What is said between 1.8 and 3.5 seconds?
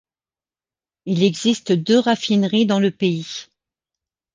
raffineries dans le pays.